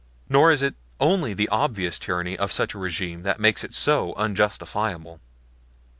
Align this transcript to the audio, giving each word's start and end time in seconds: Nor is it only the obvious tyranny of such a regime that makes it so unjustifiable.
Nor 0.29 0.49
is 0.49 0.63
it 0.63 0.73
only 0.99 1.35
the 1.35 1.47
obvious 1.49 1.99
tyranny 1.99 2.35
of 2.35 2.51
such 2.51 2.73
a 2.73 2.79
regime 2.79 3.21
that 3.21 3.39
makes 3.39 3.63
it 3.63 3.71
so 3.71 4.13
unjustifiable. 4.15 5.19